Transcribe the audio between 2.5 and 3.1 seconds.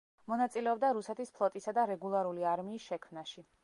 არმიის